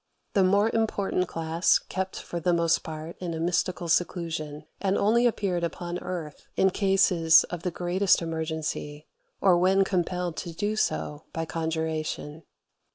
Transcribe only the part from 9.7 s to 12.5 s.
compelled to do so by conjuration.